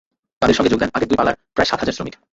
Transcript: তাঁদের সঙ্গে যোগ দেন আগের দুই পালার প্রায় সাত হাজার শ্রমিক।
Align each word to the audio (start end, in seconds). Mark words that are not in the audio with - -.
তাঁদের 0.39 0.57
সঙ্গে 0.57 0.71
যোগ 0.71 0.79
দেন 0.81 0.93
আগের 0.95 1.09
দুই 1.09 1.17
পালার 1.19 1.35
প্রায় 1.55 1.69
সাত 1.69 1.79
হাজার 1.81 1.95
শ্রমিক। 1.97 2.13